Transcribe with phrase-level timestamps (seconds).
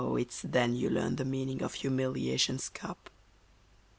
[0.17, 3.11] it's then you learn the meaning of humiliation's cup.